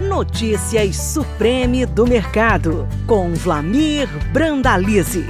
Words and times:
Notícias 0.00 0.96
Supreme 0.96 1.84
do 1.84 2.06
Mercado, 2.06 2.88
com 3.06 3.34
Vlamir 3.34 4.08
Brandalize. 4.32 5.26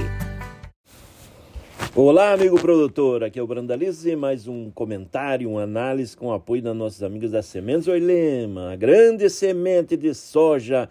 Olá, 1.93 2.31
amigo 2.31 2.57
produtor. 2.57 3.21
Aqui 3.21 3.37
é 3.37 3.43
o 3.43 3.47
Brandalize. 3.47 4.15
Mais 4.15 4.47
um 4.47 4.71
comentário, 4.71 5.49
uma 5.49 5.63
análise 5.63 6.15
com 6.15 6.31
apoio 6.31 6.61
das 6.61 6.73
nossas 6.73 7.03
amigas 7.03 7.31
da 7.31 7.41
Sementes 7.41 7.89
Oilema, 7.89 8.71
a 8.71 8.75
grande 8.77 9.29
semente 9.29 9.97
de 9.97 10.13
soja 10.13 10.87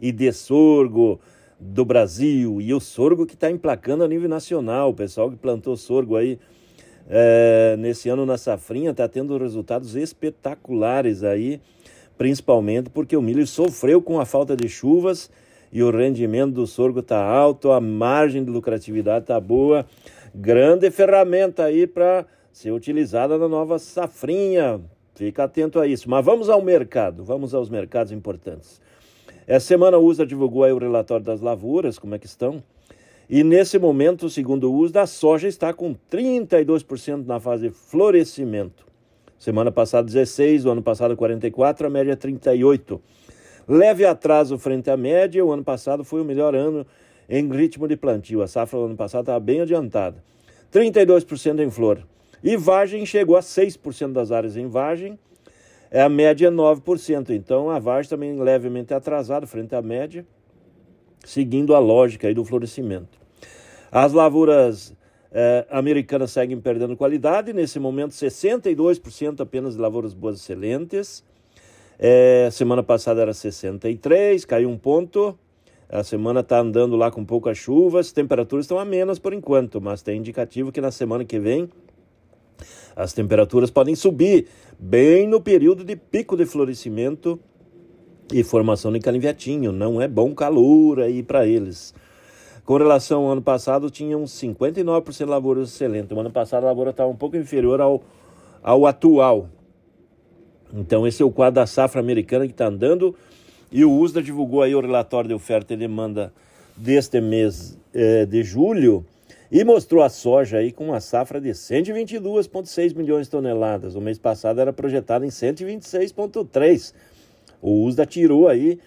e 0.00 0.12
de 0.12 0.32
sorgo 0.32 1.18
do 1.58 1.84
Brasil. 1.84 2.60
E 2.60 2.72
o 2.72 2.78
sorgo 2.78 3.26
que 3.26 3.34
está 3.34 3.50
emplacando 3.50 4.04
a 4.04 4.08
nível 4.08 4.28
nacional. 4.28 4.90
O 4.90 4.94
pessoal 4.94 5.28
que 5.28 5.36
plantou 5.36 5.76
sorgo 5.76 6.14
aí 6.14 6.38
é, 7.08 7.74
nesse 7.76 8.08
ano 8.08 8.24
na 8.24 8.38
safrinha 8.38 8.92
está 8.92 9.08
tendo 9.08 9.36
resultados 9.36 9.96
espetaculares 9.96 11.24
aí 11.24 11.60
principalmente 12.16 12.90
porque 12.90 13.16
o 13.16 13.22
milho 13.22 13.46
sofreu 13.46 14.00
com 14.00 14.20
a 14.20 14.24
falta 14.24 14.56
de 14.56 14.68
chuvas 14.68 15.30
e 15.72 15.82
o 15.82 15.90
rendimento 15.90 16.54
do 16.54 16.66
sorgo 16.66 17.00
está 17.00 17.22
alto, 17.22 17.70
a 17.70 17.80
margem 17.80 18.44
de 18.44 18.50
lucratividade 18.50 19.24
está 19.24 19.38
boa. 19.38 19.86
Grande 20.34 20.90
ferramenta 20.90 21.64
aí 21.64 21.86
para 21.86 22.26
ser 22.52 22.70
utilizada 22.70 23.36
na 23.36 23.48
nova 23.48 23.78
safrinha. 23.78 24.80
Fica 25.14 25.44
atento 25.44 25.80
a 25.80 25.86
isso. 25.86 26.08
Mas 26.08 26.24
vamos 26.24 26.48
ao 26.48 26.62
mercado, 26.62 27.24
vamos 27.24 27.54
aos 27.54 27.68
mercados 27.68 28.12
importantes. 28.12 28.80
Essa 29.46 29.66
semana 29.66 29.98
o 29.98 30.04
USDA 30.04 30.26
divulgou 30.26 30.64
aí 30.64 30.72
o 30.72 30.78
relatório 30.78 31.24
das 31.24 31.40
lavouras, 31.40 31.98
como 31.98 32.14
é 32.14 32.18
que 32.18 32.26
estão. 32.26 32.62
E 33.28 33.42
nesse 33.42 33.78
momento, 33.78 34.30
segundo 34.30 34.70
o 34.70 34.76
USDA, 34.76 35.02
a 35.02 35.06
soja 35.06 35.48
está 35.48 35.72
com 35.72 35.94
32% 36.10 37.26
na 37.26 37.40
fase 37.40 37.68
de 37.68 37.74
florescimento. 37.74 38.85
Semana 39.38 39.70
passada 39.70 40.06
16, 40.06 40.64
o 40.64 40.70
ano 40.70 40.82
passado 40.82 41.14
44, 41.14 41.86
a 41.86 41.90
média 41.90 42.16
38. 42.16 43.00
Leve 43.68 44.06
atraso 44.06 44.58
frente 44.58 44.90
à 44.90 44.96
média, 44.96 45.44
o 45.44 45.52
ano 45.52 45.62
passado 45.62 46.04
foi 46.04 46.22
o 46.22 46.24
melhor 46.24 46.54
ano 46.54 46.86
em 47.28 47.46
ritmo 47.50 47.86
de 47.86 47.96
plantio. 47.96 48.42
A 48.42 48.46
safra 48.46 48.78
do 48.78 48.86
ano 48.86 48.96
passado 48.96 49.22
estava 49.22 49.40
bem 49.40 49.60
adiantada. 49.60 50.22
32% 50.72 51.60
em 51.60 51.70
flor. 51.70 52.02
E 52.42 52.56
vagem 52.56 53.04
chegou 53.04 53.36
a 53.36 53.40
6% 53.40 54.12
das 54.12 54.32
áreas 54.32 54.56
em 54.56 54.66
vagem. 54.66 55.18
É 55.90 56.00
a 56.02 56.08
média 56.08 56.50
9%. 56.50 57.30
Então 57.30 57.68
a 57.70 57.78
vagem 57.78 58.08
também 58.08 58.40
levemente 58.40 58.94
atrasada 58.94 59.46
frente 59.46 59.74
à 59.74 59.82
média, 59.82 60.24
seguindo 61.24 61.74
a 61.74 61.78
lógica 61.78 62.26
aí 62.26 62.34
do 62.34 62.44
florescimento. 62.44 63.18
As 63.92 64.12
lavouras 64.12 64.94
é, 65.32 65.66
americanas 65.70 66.30
seguem 66.30 66.60
perdendo 66.60 66.96
qualidade, 66.96 67.52
nesse 67.52 67.78
momento 67.78 68.12
62% 68.12 69.40
apenas 69.40 69.74
de 69.74 69.80
lavouras 69.80 70.14
boas 70.14 70.36
excelentes. 70.36 71.24
É, 71.98 72.48
semana 72.52 72.82
passada 72.82 73.22
era 73.22 73.32
63, 73.32 74.44
caiu 74.44 74.68
um 74.68 74.76
ponto. 74.76 75.38
A 75.88 76.02
semana 76.02 76.40
está 76.40 76.58
andando 76.58 76.96
lá 76.96 77.10
com 77.10 77.24
poucas 77.24 77.56
chuvas, 77.56 78.10
temperaturas 78.10 78.64
estão 78.64 78.78
amenas 78.78 79.18
por 79.18 79.32
enquanto, 79.32 79.80
mas 79.80 80.02
tem 80.02 80.18
indicativo 80.18 80.72
que 80.72 80.80
na 80.80 80.90
semana 80.90 81.24
que 81.24 81.38
vem 81.38 81.68
as 82.96 83.12
temperaturas 83.12 83.70
podem 83.70 83.94
subir, 83.94 84.46
bem 84.78 85.28
no 85.28 85.40
período 85.40 85.84
de 85.84 85.94
pico 85.94 86.36
de 86.36 86.46
florescimento 86.46 87.38
e 88.32 88.42
formação 88.42 88.90
de 88.92 89.00
canivetinho. 89.00 89.70
Não 89.70 90.00
é 90.00 90.08
bom 90.08 90.34
calor 90.34 91.00
aí 91.00 91.22
para 91.22 91.46
eles. 91.46 91.94
Com 92.66 92.78
relação 92.78 93.22
ao 93.22 93.30
ano 93.30 93.42
passado, 93.42 93.88
tinham 93.88 94.24
59% 94.24 95.16
de 95.18 95.24
lavouras 95.24 95.68
excelentes. 95.68 96.10
O 96.10 96.18
ano 96.18 96.32
passado 96.32 96.64
a 96.64 96.66
lavoura 96.66 96.90
estava 96.90 97.08
um 97.08 97.14
pouco 97.14 97.36
inferior 97.36 97.80
ao, 97.80 98.02
ao 98.60 98.86
atual. 98.86 99.48
Então 100.74 101.06
esse 101.06 101.22
é 101.22 101.24
o 101.24 101.30
quadro 101.30 101.54
da 101.60 101.66
safra 101.66 102.00
americana 102.00 102.44
que 102.44 102.52
está 102.52 102.66
andando. 102.66 103.14
E 103.70 103.84
o 103.84 103.92
USDA 103.96 104.20
divulgou 104.20 104.62
aí 104.62 104.74
o 104.74 104.80
relatório 104.80 105.28
de 105.28 105.34
oferta 105.34 105.74
e 105.74 105.76
demanda 105.76 106.32
deste 106.76 107.20
mês 107.20 107.78
eh, 107.94 108.26
de 108.26 108.42
julho 108.42 109.06
e 109.50 109.62
mostrou 109.62 110.02
a 110.02 110.08
soja 110.08 110.58
aí 110.58 110.72
com 110.72 110.86
uma 110.86 110.98
safra 111.00 111.40
de 111.40 111.50
122,6 111.50 112.96
milhões 112.96 113.26
de 113.26 113.30
toneladas. 113.30 113.94
O 113.94 114.00
mês 114.00 114.18
passado 114.18 114.60
era 114.60 114.72
projetado 114.72 115.24
em 115.24 115.28
126,3. 115.28 116.92
O 117.62 117.84
USDA 117.84 118.06
tirou 118.06 118.48
aí 118.48 118.80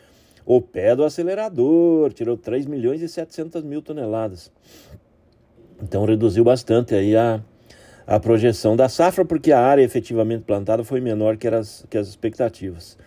o 0.49 0.59
pé 0.59 0.95
do 0.95 1.03
acelerador, 1.03 2.11
tirou 2.11 2.35
3 2.35 2.65
milhões 2.65 3.03
e 3.03 3.07
700 3.07 3.63
mil 3.63 3.83
toneladas. 3.83 4.51
Então 5.79 6.03
reduziu 6.05 6.43
bastante 6.43 6.95
aí 6.95 7.15
a, 7.15 7.39
a 8.07 8.19
projeção 8.19 8.75
da 8.75 8.89
safra, 8.89 9.23
porque 9.23 9.51
a 9.51 9.59
área 9.59 9.83
efetivamente 9.83 10.45
plantada 10.45 10.83
foi 10.83 11.01
menor 11.01 11.37
que 11.37 11.47
as, 11.47 11.85
que 11.87 11.95
as 11.95 12.07
expectativas. 12.07 12.97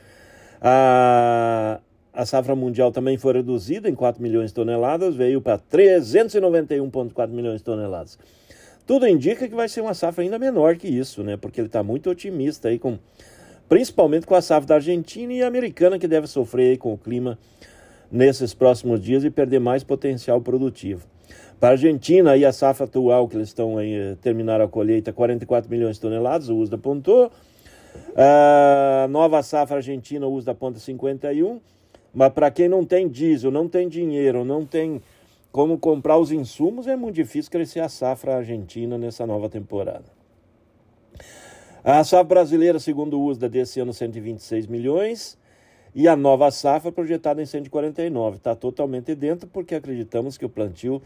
A, 0.60 1.80
a 2.12 2.24
safra 2.24 2.54
mundial 2.54 2.92
também 2.92 3.18
foi 3.18 3.32
reduzida 3.32 3.88
em 3.88 3.94
4 3.96 4.22
milhões 4.22 4.50
de 4.50 4.54
toneladas, 4.54 5.16
veio 5.16 5.40
para 5.40 5.58
391,4 5.58 7.28
milhões 7.30 7.56
de 7.56 7.64
toneladas. 7.64 8.20
Tudo 8.86 9.04
indica 9.08 9.48
que 9.48 9.54
vai 9.56 9.68
ser 9.68 9.80
uma 9.80 9.94
safra 9.94 10.22
ainda 10.22 10.38
menor 10.38 10.76
que 10.76 10.86
isso, 10.86 11.24
né? 11.24 11.36
Porque 11.36 11.60
ele 11.60 11.66
está 11.66 11.82
muito 11.82 12.08
otimista 12.08 12.68
aí 12.68 12.78
com 12.78 13.00
principalmente 13.72 14.26
com 14.26 14.34
a 14.34 14.42
safra 14.42 14.66
da 14.66 14.74
Argentina 14.74 15.32
e 15.32 15.42
americana, 15.42 15.98
que 15.98 16.06
deve 16.06 16.26
sofrer 16.26 16.76
com 16.76 16.92
o 16.92 16.98
clima 16.98 17.38
nesses 18.10 18.52
próximos 18.52 19.02
dias 19.02 19.24
e 19.24 19.30
perder 19.30 19.60
mais 19.60 19.82
potencial 19.82 20.42
produtivo. 20.42 21.06
Para 21.58 21.70
a 21.70 21.72
Argentina, 21.72 22.34
a 22.34 22.52
safra 22.52 22.84
atual 22.84 23.26
que 23.26 23.34
eles 23.34 23.48
estão 23.48 23.78
aí, 23.78 23.94
eh, 23.94 24.16
terminaram 24.20 24.66
a 24.66 24.68
colheita, 24.68 25.10
44 25.10 25.70
milhões 25.70 25.96
de 25.96 26.02
toneladas, 26.02 26.50
o 26.50 26.56
USDA 26.56 26.76
apontou. 26.76 27.32
A 28.14 29.06
nova 29.08 29.42
safra 29.42 29.76
argentina, 29.76 30.26
o 30.26 30.34
USDA 30.34 30.52
aponta 30.52 30.78
51. 30.78 31.58
Mas 32.12 32.30
para 32.30 32.50
quem 32.50 32.68
não 32.68 32.84
tem 32.84 33.08
diesel, 33.08 33.50
não 33.50 33.66
tem 33.66 33.88
dinheiro, 33.88 34.44
não 34.44 34.66
tem 34.66 35.00
como 35.50 35.78
comprar 35.78 36.18
os 36.18 36.30
insumos, 36.30 36.86
é 36.86 36.94
muito 36.94 37.14
difícil 37.14 37.50
crescer 37.50 37.80
a 37.80 37.88
safra 37.88 38.36
argentina 38.36 38.98
nessa 38.98 39.26
nova 39.26 39.48
temporada. 39.48 40.21
A 41.84 42.04
safra 42.04 42.22
brasileira, 42.22 42.78
segundo 42.78 43.18
o 43.18 43.24
USDA, 43.24 43.48
desse 43.48 43.80
ano 43.80 43.92
126 43.92 44.68
milhões 44.68 45.36
e 45.92 46.06
a 46.06 46.14
nova 46.14 46.48
safra 46.52 46.92
projetada 46.92 47.42
em 47.42 47.46
149. 47.46 48.36
Está 48.36 48.54
totalmente 48.54 49.16
dentro 49.16 49.48
porque 49.48 49.74
acreditamos 49.74 50.38
que 50.38 50.44
o 50.44 50.48
plantio 50.48 51.02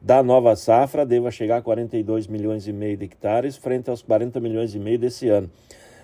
da 0.00 0.22
nova 0.22 0.54
safra 0.54 1.04
deva 1.04 1.32
chegar 1.32 1.56
a 1.56 1.62
42 1.62 2.28
milhões 2.28 2.68
e 2.68 2.72
meio 2.72 2.96
de 2.96 3.06
hectares 3.06 3.56
frente 3.56 3.90
aos 3.90 4.02
40 4.02 4.38
milhões 4.38 4.72
e 4.72 4.78
meio 4.78 5.00
desse 5.00 5.28
ano. 5.28 5.50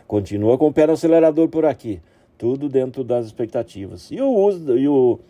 Continua 0.08 0.58
com 0.58 0.66
o 0.66 0.72
pé 0.72 0.88
no 0.88 0.94
acelerador 0.94 1.48
por 1.48 1.64
aqui, 1.64 2.00
tudo 2.36 2.68
dentro 2.68 3.04
das 3.04 3.26
expectativas. 3.26 4.10
E 4.10 4.20
o 4.20 4.28
USDA, 4.28 4.74
e 4.74 4.88
o 4.88 5.20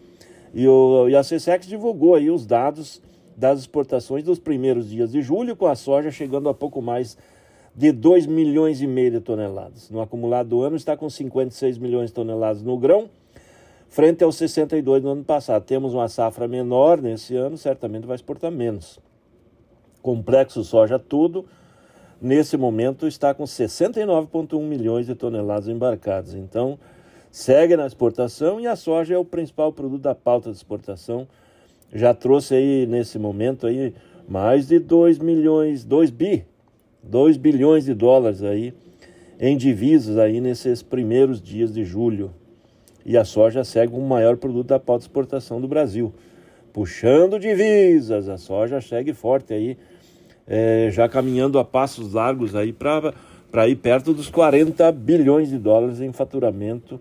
e, 0.54 0.66
o, 0.66 1.06
e 1.10 1.14
a 1.14 1.20
CSEX 1.20 1.66
divulgou 1.66 2.14
aí 2.14 2.30
os 2.30 2.46
dados 2.46 3.02
das 3.36 3.60
exportações 3.60 4.24
dos 4.24 4.38
primeiros 4.38 4.88
dias 4.88 5.12
de 5.12 5.20
julho, 5.20 5.54
com 5.54 5.66
a 5.66 5.74
soja 5.74 6.10
chegando 6.10 6.48
a 6.48 6.54
pouco 6.54 6.80
mais 6.80 7.18
de 7.76 7.92
2 7.92 8.26
milhões 8.26 8.80
e 8.80 8.86
meio 8.86 9.10
de 9.10 9.20
toneladas. 9.20 9.90
No 9.90 10.00
acumulado 10.00 10.48
do 10.48 10.62
ano 10.62 10.76
está 10.76 10.96
com 10.96 11.10
56 11.10 11.76
milhões 11.76 12.08
de 12.08 12.14
toneladas 12.14 12.62
no 12.62 12.78
grão, 12.78 13.10
frente 13.90 14.24
aos 14.24 14.36
62 14.36 15.02
no 15.02 15.10
ano 15.10 15.24
passado. 15.24 15.62
Temos 15.64 15.92
uma 15.92 16.08
safra 16.08 16.48
menor 16.48 17.02
nesse 17.02 17.36
ano, 17.36 17.58
certamente 17.58 18.06
vai 18.06 18.16
exportar 18.16 18.50
menos. 18.50 18.98
Complexo 20.00 20.64
soja 20.64 20.98
tudo, 20.98 21.44
nesse 22.18 22.56
momento 22.56 23.06
está 23.06 23.34
com 23.34 23.44
69,1 23.44 24.58
milhões 24.62 25.04
de 25.04 25.14
toneladas 25.14 25.68
embarcadas. 25.68 26.32
Então, 26.32 26.78
segue 27.30 27.76
na 27.76 27.86
exportação 27.86 28.58
e 28.58 28.66
a 28.66 28.74
soja 28.74 29.14
é 29.14 29.18
o 29.18 29.24
principal 29.24 29.70
produto 29.70 30.00
da 30.00 30.14
pauta 30.14 30.50
de 30.50 30.56
exportação. 30.56 31.28
Já 31.92 32.14
trouxe 32.14 32.54
aí 32.54 32.86
nesse 32.86 33.18
momento 33.18 33.66
aí 33.66 33.92
mais 34.26 34.66
de 34.66 34.78
2 34.78 35.18
milhões, 35.18 35.84
2 35.84 36.08
bi 36.08 36.46
2 37.10 37.36
bilhões 37.36 37.84
de 37.84 37.94
dólares 37.94 38.42
aí 38.42 38.72
em 39.38 39.56
divisas 39.56 40.18
aí 40.18 40.40
nesses 40.40 40.82
primeiros 40.82 41.40
dias 41.40 41.72
de 41.72 41.84
julho. 41.84 42.30
E 43.04 43.16
a 43.16 43.24
soja 43.24 43.62
segue 43.62 43.94
o 43.94 44.00
maior 44.00 44.36
produto 44.36 44.68
da 44.68 44.80
pauta 44.80 45.00
de 45.00 45.04
exportação 45.04 45.60
do 45.60 45.68
Brasil. 45.68 46.12
Puxando 46.72 47.38
divisas, 47.38 48.28
a 48.28 48.36
soja 48.36 48.80
segue 48.80 49.14
forte 49.14 49.54
aí, 49.54 49.78
é, 50.46 50.88
já 50.92 51.08
caminhando 51.08 51.58
a 51.58 51.64
passos 51.64 52.12
largos 52.12 52.54
aí 52.54 52.72
para 52.72 53.68
ir 53.68 53.76
perto 53.76 54.12
dos 54.12 54.28
40 54.28 54.90
bilhões 54.92 55.48
de 55.48 55.58
dólares 55.58 56.00
em 56.00 56.12
faturamento, 56.12 57.00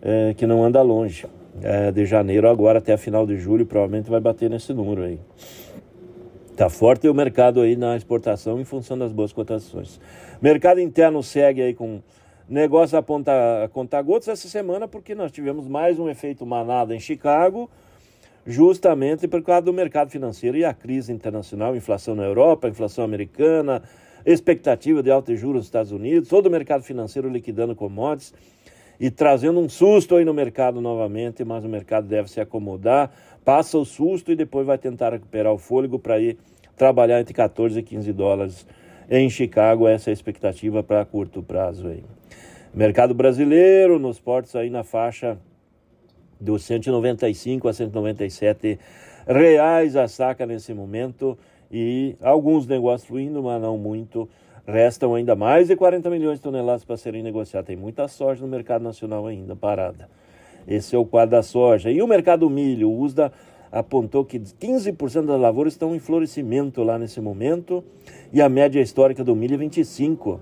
é, 0.00 0.34
que 0.34 0.46
não 0.46 0.64
anda 0.64 0.80
longe. 0.82 1.26
É, 1.62 1.92
de 1.92 2.06
janeiro 2.06 2.48
agora 2.48 2.78
até 2.78 2.94
a 2.94 2.98
final 2.98 3.26
de 3.26 3.36
julho, 3.36 3.66
provavelmente 3.66 4.08
vai 4.08 4.20
bater 4.20 4.48
nesse 4.48 4.72
número 4.72 5.02
aí. 5.02 5.20
Está 6.52 6.68
forte 6.68 7.08
o 7.08 7.14
mercado 7.14 7.62
aí 7.62 7.76
na 7.76 7.96
exportação 7.96 8.60
em 8.60 8.64
função 8.64 8.96
das 8.96 9.10
boas 9.10 9.32
cotações. 9.32 9.98
Mercado 10.40 10.80
interno 10.80 11.22
segue 11.22 11.62
aí 11.62 11.72
com 11.72 12.02
negócio 12.46 12.96
a, 12.98 13.02
ponta, 13.02 13.64
a 13.64 13.68
contar 13.70 14.02
gotas 14.02 14.28
essa 14.28 14.46
semana, 14.46 14.86
porque 14.86 15.14
nós 15.14 15.32
tivemos 15.32 15.66
mais 15.66 15.98
um 15.98 16.10
efeito 16.10 16.44
manada 16.44 16.94
em 16.94 17.00
Chicago, 17.00 17.70
justamente 18.46 19.26
por 19.26 19.42
causa 19.42 19.62
do 19.62 19.72
mercado 19.72 20.10
financeiro 20.10 20.58
e 20.58 20.62
a 20.62 20.74
crise 20.74 21.10
internacional, 21.10 21.74
inflação 21.74 22.14
na 22.14 22.24
Europa, 22.24 22.68
inflação 22.68 23.02
americana, 23.02 23.82
expectativa 24.24 25.02
de 25.02 25.10
alta 25.10 25.34
juros 25.34 25.60
nos 25.60 25.64
Estados 25.64 25.90
Unidos, 25.90 26.28
todo 26.28 26.46
o 26.46 26.50
mercado 26.50 26.82
financeiro 26.82 27.30
liquidando 27.30 27.74
commodities. 27.74 28.34
E 28.98 29.10
trazendo 29.10 29.58
um 29.58 29.68
susto 29.68 30.16
aí 30.16 30.24
no 30.24 30.34
mercado 30.34 30.80
novamente, 30.80 31.44
mas 31.44 31.64
o 31.64 31.68
mercado 31.68 32.06
deve 32.06 32.30
se 32.30 32.40
acomodar, 32.40 33.10
passa 33.44 33.78
o 33.78 33.84
susto 33.84 34.30
e 34.30 34.36
depois 34.36 34.66
vai 34.66 34.78
tentar 34.78 35.12
recuperar 35.12 35.52
o 35.52 35.58
fôlego 35.58 35.98
para 35.98 36.20
ir 36.20 36.38
trabalhar 36.76 37.20
entre 37.20 37.34
14 37.34 37.78
e 37.78 37.82
15 37.82 38.12
dólares 38.12 38.66
em 39.10 39.28
Chicago, 39.28 39.86
essa 39.86 40.10
é 40.10 40.12
a 40.12 40.14
expectativa 40.14 40.82
para 40.82 41.04
curto 41.04 41.42
prazo 41.42 41.88
aí. 41.88 42.02
Mercado 42.72 43.12
brasileiro, 43.12 43.98
nos 43.98 44.18
portos 44.18 44.56
aí 44.56 44.70
na 44.70 44.82
faixa 44.82 45.38
dos 46.40 46.64
195 46.64 47.68
a 47.68 47.72
197 47.72 48.78
reais 49.26 49.96
a 49.96 50.08
saca 50.08 50.46
nesse 50.46 50.72
momento 50.72 51.38
e 51.70 52.16
alguns 52.20 52.66
negócios 52.66 53.08
fluindo, 53.08 53.42
mas 53.42 53.60
não 53.60 53.76
muito. 53.76 54.28
Restam 54.66 55.14
ainda 55.14 55.34
mais 55.34 55.68
de 55.68 55.76
40 55.76 56.08
milhões 56.08 56.38
de 56.38 56.42
toneladas 56.42 56.84
para 56.84 56.96
serem 56.96 57.22
negociadas. 57.22 57.66
Tem 57.66 57.76
muita 57.76 58.06
soja 58.06 58.42
no 58.42 58.48
mercado 58.48 58.82
nacional 58.82 59.26
ainda 59.26 59.56
parada. 59.56 60.08
Esse 60.66 60.94
é 60.94 60.98
o 60.98 61.04
quadro 61.04 61.32
da 61.32 61.42
soja. 61.42 61.90
E 61.90 62.00
o 62.00 62.06
mercado 62.06 62.48
milho, 62.48 62.88
o 62.88 63.00
USDA 63.00 63.32
apontou 63.72 64.24
que 64.24 64.38
15% 64.38 65.26
das 65.26 65.40
lavouras 65.40 65.72
estão 65.72 65.96
em 65.96 65.98
florescimento 65.98 66.82
lá 66.82 66.98
nesse 66.98 67.20
momento 67.20 67.82
e 68.32 68.40
a 68.40 68.48
média 68.48 68.80
histórica 68.80 69.24
do 69.24 69.34
milho 69.34 69.54
é 69.54 69.58
25%. 69.58 70.38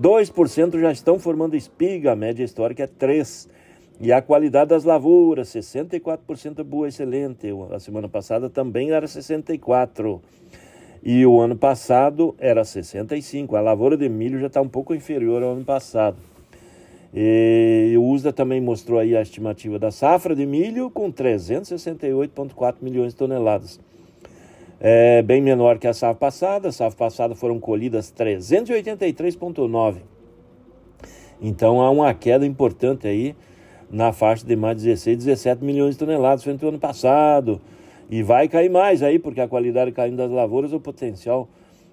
2% 0.00 0.78
já 0.78 0.92
estão 0.92 1.18
formando 1.18 1.56
espiga, 1.56 2.12
a 2.12 2.16
média 2.16 2.44
histórica 2.44 2.84
é 2.84 2.86
3%. 2.86 3.48
E 3.98 4.12
a 4.12 4.20
qualidade 4.20 4.68
das 4.68 4.84
lavouras, 4.84 5.48
64% 5.48 6.58
é 6.58 6.62
boa, 6.62 6.86
excelente. 6.86 7.48
A 7.72 7.80
semana 7.80 8.06
passada 8.06 8.50
também 8.50 8.90
era 8.90 9.06
64%. 9.06 10.20
E 11.08 11.24
o 11.24 11.40
ano 11.40 11.54
passado 11.54 12.34
era 12.36 12.62
65%. 12.62 13.54
A 13.54 13.60
lavoura 13.60 13.96
de 13.96 14.08
milho 14.08 14.40
já 14.40 14.48
está 14.48 14.60
um 14.60 14.66
pouco 14.66 14.92
inferior 14.92 15.40
ao 15.40 15.52
ano 15.52 15.64
passado. 15.64 16.16
E 17.14 17.94
o 17.96 18.02
USDA 18.02 18.32
também 18.32 18.60
mostrou 18.60 18.98
aí 18.98 19.16
a 19.16 19.22
estimativa 19.22 19.78
da 19.78 19.92
safra 19.92 20.34
de 20.34 20.44
milho 20.44 20.90
com 20.90 21.12
368,4 21.12 22.74
milhões 22.82 23.12
de 23.12 23.18
toneladas. 23.18 23.78
É 24.80 25.22
bem 25.22 25.40
menor 25.40 25.78
que 25.78 25.86
a 25.86 25.94
safra 25.94 26.16
passada. 26.16 26.70
A 26.70 26.72
safra 26.72 26.98
passada 26.98 27.36
foram 27.36 27.60
colhidas 27.60 28.12
383,9. 28.12 29.98
Então 31.40 31.80
há 31.82 31.88
uma 31.88 32.12
queda 32.14 32.44
importante 32.44 33.06
aí 33.06 33.36
na 33.88 34.12
faixa 34.12 34.44
de 34.44 34.56
mais 34.56 34.82
16, 34.82 35.18
17 35.18 35.64
milhões 35.64 35.94
de 35.94 36.00
toneladas 36.00 36.42
frente 36.42 36.64
ao 36.64 36.70
ano 36.70 36.80
passado. 36.80 37.60
E 38.08 38.22
vai 38.22 38.48
cair 38.48 38.70
mais 38.70 39.02
aí, 39.02 39.18
porque 39.18 39.40
a 39.40 39.48
qualidade 39.48 39.90
caindo 39.92 40.16
das 40.16 40.30
lavouras, 40.30 40.72
o 40.72 40.80
potencial 40.80 41.48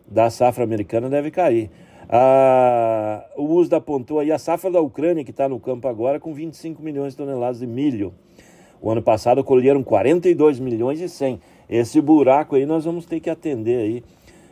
da 0.08 0.30
safra 0.30 0.64
americana 0.64 1.10
deve 1.10 1.32
cair. 1.32 1.72
A, 2.08 3.26
o 3.36 3.46
USDA 3.56 3.78
apontou 3.78 4.20
aí 4.20 4.32
a 4.32 4.38
safra 4.38 4.70
da 4.70 4.80
Ucrânia, 4.80 5.24
que 5.24 5.32
está 5.32 5.50
no 5.50 5.60
campo 5.60 5.88
agora, 5.88 6.20
com 6.20 6.34
25 6.34 6.82
milhões 6.84 7.14
de 7.14 7.18
toneladas 7.18 7.60
de 7.60 7.68
milho. 7.68 8.14
O 8.82 8.92
ano 8.92 9.02
passado 9.02 9.44
colheram 9.44 9.82
42 9.82 10.60
milhões 10.60 11.00
e 11.00 11.10
100. 11.10 11.40
Esse 11.70 12.02
buraco 12.02 12.56
aí 12.56 12.66
nós 12.66 12.86
vamos 12.86 13.06
ter 13.06 13.20
que 13.20 13.30
atender 13.30 13.78
aí 13.78 14.04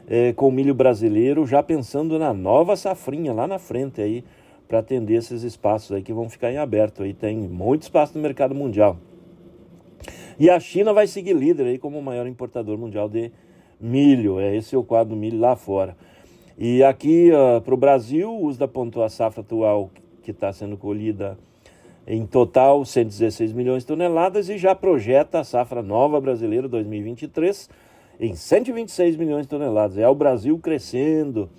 é, 0.08 0.34
com 0.34 0.48
o 0.48 0.52
milho 0.52 0.74
brasileiro, 0.74 1.46
já 1.46 1.62
pensando 1.62 2.18
na 2.18 2.34
nova 2.34 2.76
safrinha 2.76 3.34
lá 3.34 3.46
na 3.46 3.60
frente 3.60 4.02
aí, 4.02 4.24
para 4.68 4.80
atender 4.80 5.16
esses 5.16 5.44
espaços 5.44 5.92
aí 5.92 6.02
que 6.02 6.14
vão 6.14 6.30
ficar 6.30 6.52
em 6.52 6.58
aberto. 6.58 7.04
Aí 7.04 7.14
tem 7.14 7.38
muito 7.38 7.84
espaço 7.84 8.16
no 8.16 8.22
mercado 8.22 8.56
mundial. 8.56 8.98
E 10.40 10.50
a 10.50 10.60
China 10.60 10.94
vai 10.94 11.08
seguir 11.08 11.34
líder 11.34 11.68
aí 11.68 11.78
como 11.78 12.00
o 12.00 12.02
maior 12.02 12.28
importador 12.28 12.78
mundial 12.78 13.10
de 13.10 13.32
milho. 13.80 14.40
É 14.40 14.56
esse 14.56 14.76
é 14.76 14.78
o 14.78 14.84
quadro 14.84 15.16
do 15.16 15.20
milho 15.20 15.40
lá 15.40 15.56
fora. 15.56 15.96
E 16.58 16.84
aqui 16.84 17.32
uh, 17.32 17.62
para 17.62 17.74
o 17.74 17.78
Brasil, 17.78 18.32
o 18.32 18.46
USDA 18.46 18.66
apontou 18.66 19.04
a 19.04 19.10
safra 19.10 19.42
atual 19.42 19.90
que 20.22 20.32
está 20.32 20.54
sendo 20.54 20.78
colhida 20.78 21.38
em 22.06 22.26
total 22.26 22.84
116 22.84 23.54
milhões 23.54 23.84
de 23.84 23.88
toneladas 23.88 24.50
e 24.50 24.58
já 24.58 24.76
projeta 24.76 25.40
a 25.40 25.44
safra 25.44 25.82
nova 25.82 26.20
brasileira 26.20 26.68
2023 26.68 27.70
em 28.20 28.36
126 28.36 29.16
milhões 29.16 29.44
de 29.44 29.50
toneladas. 29.50 29.98
É 29.98 30.08
o 30.08 30.14
Brasil 30.14 30.58
crescendo. 30.60 31.50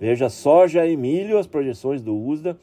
Veja, 0.00 0.28
soja 0.28 0.86
e 0.86 0.96
milho, 0.96 1.38
as 1.38 1.46
projeções 1.46 2.00
do 2.00 2.16
USDA 2.16 2.56